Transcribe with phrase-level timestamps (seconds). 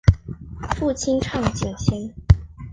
[0.71, 2.11] 父亲畅敬先。